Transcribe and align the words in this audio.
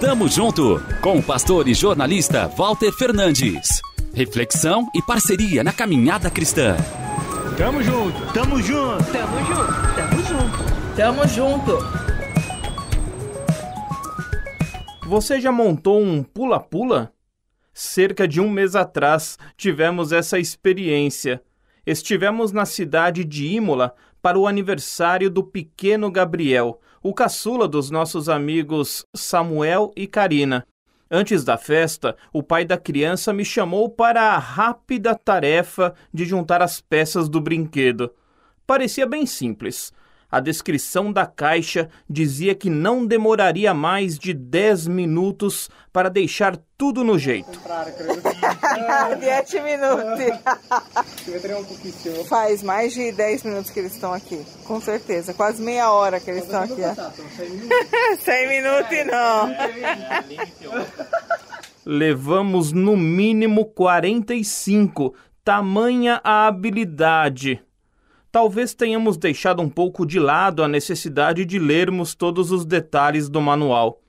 Tamo 0.00 0.28
junto 0.28 0.82
com 1.00 1.18
o 1.18 1.22
pastor 1.22 1.66
e 1.68 1.74
jornalista 1.74 2.48
Walter 2.48 2.92
Fernandes. 2.92 3.80
Reflexão 4.14 4.88
e 4.94 5.00
parceria 5.00 5.64
na 5.64 5.72
caminhada 5.72 6.30
cristã. 6.30 6.76
Tamo 7.56 7.82
junto, 7.82 8.32
tamo 8.32 8.60
junto, 8.60 9.04
tamo 9.12 9.38
junto, 9.46 9.94
tamo 9.94 10.22
junto, 10.22 10.96
tamo 10.96 11.28
junto. 11.28 11.78
Você 15.06 15.40
já 15.40 15.52
montou 15.52 16.00
um 16.00 16.22
pula-pula? 16.22 17.12
Cerca 17.72 18.28
de 18.28 18.40
um 18.40 18.50
mês 18.50 18.76
atrás 18.76 19.38
tivemos 19.56 20.12
essa 20.12 20.38
experiência. 20.38 21.42
Estivemos 21.86 22.52
na 22.52 22.66
cidade 22.66 23.24
de 23.24 23.46
Imola 23.46 23.94
para 24.22 24.38
o 24.38 24.46
aniversário 24.46 25.28
do 25.28 25.42
pequeno 25.42 26.10
Gabriel, 26.10 26.80
o 27.02 27.12
caçula 27.12 27.66
dos 27.66 27.90
nossos 27.90 28.28
amigos 28.28 29.04
Samuel 29.12 29.92
e 29.96 30.06
Karina. 30.06 30.64
Antes 31.10 31.44
da 31.44 31.58
festa, 31.58 32.16
o 32.32 32.42
pai 32.42 32.64
da 32.64 32.78
criança 32.78 33.32
me 33.32 33.44
chamou 33.44 33.90
para 33.90 34.30
a 34.30 34.38
rápida 34.38 35.14
tarefa 35.14 35.94
de 36.14 36.24
juntar 36.24 36.62
as 36.62 36.80
peças 36.80 37.28
do 37.28 37.40
brinquedo. 37.40 38.10
Parecia 38.66 39.06
bem 39.06 39.26
simples. 39.26 39.92
A 40.32 40.40
descrição 40.40 41.12
da 41.12 41.26
caixa 41.26 41.90
dizia 42.08 42.54
que 42.54 42.70
não 42.70 43.04
demoraria 43.04 43.74
mais 43.74 44.18
de 44.18 44.32
10 44.32 44.86
minutos 44.86 45.68
para 45.92 46.08
deixar 46.08 46.56
tudo 46.78 47.04
no 47.04 47.18
jeito. 47.18 47.60
10 49.20 49.52
minutos. 49.62 50.24
Faz 52.30 52.62
mais 52.62 52.94
de 52.94 53.12
10 53.12 53.42
minutos 53.42 53.70
que 53.70 53.78
eles 53.80 53.92
estão 53.92 54.14
aqui, 54.14 54.42
com 54.64 54.80
certeza. 54.80 55.34
Quase 55.34 55.60
meia 55.60 55.92
hora 55.92 56.18
que 56.18 56.30
eles 56.30 56.44
estão 56.44 56.62
aqui. 56.62 56.80
100 58.22 58.48
minutos 58.48 59.06
não. 59.06 59.54
Levamos 61.84 62.72
no 62.72 62.96
mínimo 62.96 63.66
45, 63.66 65.14
tamanha 65.44 66.22
a 66.24 66.46
habilidade 66.46 67.62
talvez 68.32 68.72
tenhamos 68.72 69.18
deixado 69.18 69.60
um 69.60 69.68
pouco 69.68 70.06
de 70.06 70.18
lado 70.18 70.64
a 70.64 70.68
necessidade 70.68 71.44
de 71.44 71.58
lermos 71.58 72.14
todos 72.14 72.50
os 72.50 72.64
detalhes 72.64 73.28
do 73.28 73.42
manual. 73.42 74.00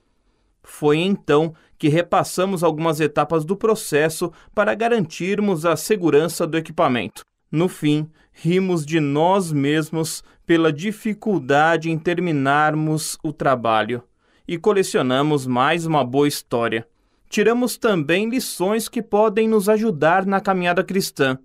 Foi 0.63 0.97
então 0.97 1.53
que 1.77 1.89
repassamos 1.89 2.63
algumas 2.63 3.01
etapas 3.01 3.43
do 3.43 3.57
processo 3.57 4.31
para 4.55 4.73
garantirmos 4.73 5.65
a 5.65 5.75
segurança 5.75 6.47
do 6.47 6.57
equipamento. 6.57 7.25
No 7.51 7.67
fim, 7.67 8.09
rimos 8.31 8.85
de 8.85 9.01
nós 9.01 9.51
mesmos 9.51 10.23
pela 10.45 10.71
dificuldade 10.71 11.91
em 11.91 11.99
terminarmos 11.99 13.17
o 13.21 13.33
trabalho 13.33 14.01
e 14.47 14.57
colecionamos 14.57 15.45
mais 15.45 15.85
uma 15.85 16.03
boa 16.03 16.27
história. 16.29 16.87
Tiramos 17.29 17.77
também 17.77 18.29
lições 18.29 18.87
que 18.87 19.01
podem 19.01 19.49
nos 19.49 19.67
ajudar 19.67 20.25
na 20.25 20.39
caminhada 20.39 20.83
cristã 20.83 21.37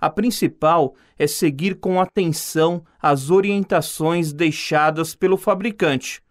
a 0.00 0.10
principal 0.10 0.94
é 1.18 1.26
seguir 1.26 1.76
com 1.76 2.00
atenção 2.00 2.84
as 3.00 3.30
orientações 3.30 4.32
deixadas 4.32 5.14
pelo 5.14 5.36
fabricante. 5.36 6.22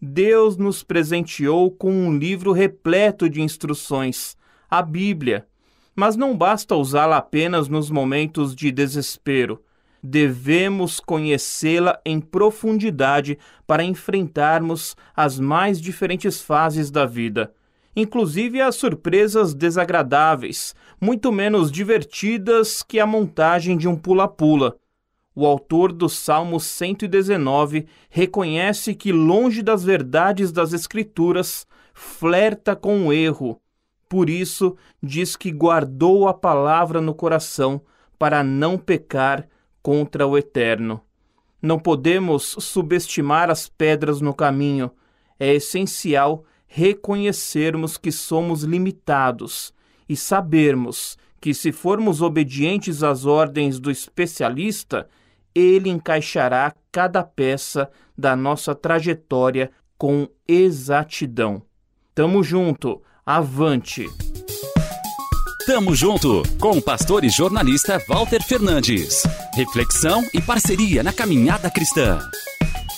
Deus 0.00 0.56
nos 0.56 0.82
presenteou 0.82 1.70
com 1.70 1.90
um 1.90 2.16
livro 2.16 2.52
repleto 2.52 3.28
de 3.28 3.40
instruções, 3.40 4.36
a 4.70 4.82
Bíblia. 4.82 5.46
Mas 5.94 6.16
não 6.16 6.36
basta 6.36 6.76
usá-la 6.76 7.16
apenas 7.16 7.68
nos 7.68 7.90
momentos 7.90 8.54
de 8.54 8.70
desespero. 8.70 9.62
Devemos 10.02 11.00
conhecê-la 11.00 11.98
em 12.04 12.20
profundidade 12.20 13.38
para 13.66 13.82
enfrentarmos 13.82 14.94
as 15.16 15.40
mais 15.40 15.80
diferentes 15.80 16.40
fases 16.40 16.90
da 16.90 17.06
vida 17.06 17.52
inclusive 17.96 18.60
as 18.60 18.76
surpresas 18.76 19.54
desagradáveis, 19.54 20.74
muito 21.00 21.32
menos 21.32 21.72
divertidas 21.72 22.82
que 22.82 23.00
a 23.00 23.06
montagem 23.06 23.76
de 23.76 23.88
um 23.88 23.96
pula-pula. 23.96 24.76
O 25.34 25.46
autor 25.46 25.92
do 25.92 26.08
Salmo 26.08 26.60
119 26.60 27.86
reconhece 28.08 28.94
que, 28.94 29.12
longe 29.12 29.62
das 29.62 29.82
verdades 29.82 30.52
das 30.52 30.72
Escrituras, 30.72 31.66
flerta 31.92 32.76
com 32.76 33.06
o 33.06 33.12
erro. 33.12 33.60
Por 34.08 34.30
isso, 34.30 34.76
diz 35.02 35.34
que 35.34 35.50
guardou 35.50 36.28
a 36.28 36.34
palavra 36.34 37.00
no 37.00 37.14
coração 37.14 37.80
para 38.18 38.42
não 38.42 38.78
pecar 38.78 39.48
contra 39.82 40.26
o 40.26 40.38
Eterno. 40.38 41.00
Não 41.60 41.78
podemos 41.78 42.56
subestimar 42.58 43.50
as 43.50 43.68
pedras 43.68 44.20
no 44.20 44.32
caminho. 44.32 44.90
É 45.38 45.54
essencial 45.54 46.44
reconhecermos 46.66 47.96
que 47.96 48.12
somos 48.12 48.62
limitados 48.62 49.72
e 50.08 50.16
sabermos 50.16 51.16
que, 51.40 51.54
se 51.54 51.72
formos 51.72 52.22
obedientes 52.22 53.02
às 53.02 53.24
ordens 53.24 53.78
do 53.78 53.90
especialista, 53.90 55.08
ele 55.54 55.88
encaixará 55.88 56.74
cada 56.92 57.22
peça 57.22 57.90
da 58.16 58.36
nossa 58.36 58.74
trajetória 58.74 59.70
com 59.96 60.28
exatidão. 60.46 61.62
Tamo 62.14 62.42
junto, 62.42 63.02
avante! 63.24 64.06
Tamo 65.66 65.96
junto 65.96 66.42
com 66.60 66.78
o 66.78 66.82
pastor 66.82 67.24
e 67.24 67.28
jornalista 67.28 68.00
Walter 68.08 68.40
Fernandes. 68.40 69.24
Reflexão 69.52 70.22
e 70.32 70.40
parceria 70.40 71.02
na 71.02 71.12
caminhada 71.12 71.68
cristã. 71.68 72.20